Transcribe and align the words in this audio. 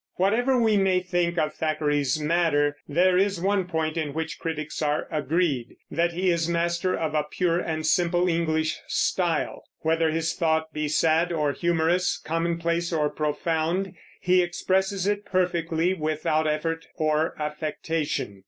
Whatever 0.15 0.59
we 0.59 0.77
may 0.77 0.99
think 0.99 1.37
of 1.37 1.53
Thackeray's 1.53 2.19
matter, 2.19 2.75
there 2.87 3.19
is 3.19 3.39
one 3.39 3.65
point 3.67 3.97
in 3.97 4.15
which 4.15 4.39
critics 4.39 4.81
are 4.81 5.07
agreed, 5.11 5.75
that 5.91 6.13
he 6.13 6.31
is 6.31 6.49
master 6.49 6.95
of 6.97 7.13
a 7.13 7.23
pure 7.29 7.59
and 7.59 7.85
simple 7.85 8.27
English 8.27 8.79
style. 8.87 9.61
Whether 9.81 10.09
his 10.09 10.33
thought 10.33 10.73
be 10.73 10.87
sad 10.87 11.31
or 11.31 11.51
humorous, 11.53 12.17
commonplace 12.17 12.91
or 12.91 13.11
profound, 13.11 13.93
he 14.19 14.41
expresses 14.41 15.05
it 15.05 15.23
perfectly, 15.23 15.93
without 15.93 16.47
effort 16.47 16.87
or 16.95 17.35
affectation. 17.39 18.39